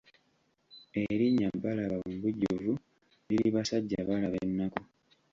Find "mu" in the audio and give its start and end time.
2.07-2.13